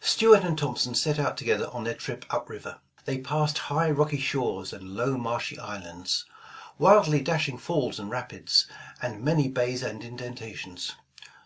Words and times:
Stuart 0.00 0.42
and 0.42 0.56
Thompson 0.56 0.94
set 0.94 1.18
out 1.18 1.36
together 1.36 1.68
on 1.68 1.84
their 1.84 1.92
trip 1.92 2.24
up 2.30 2.48
river. 2.48 2.78
They 3.04 3.18
passed 3.18 3.58
high 3.58 3.90
rocky 3.90 4.18
shores 4.18 4.72
and 4.72 4.96
low 4.96 5.18
marshy 5.18 5.58
islands, 5.58 6.24
wildly 6.78 7.20
dashing 7.20 7.58
falls 7.58 7.98
and 8.00 8.10
rapids, 8.10 8.66
and 9.02 9.22
many 9.22 9.48
bays 9.48 9.82
and 9.82 10.02
indentations. 10.02 10.94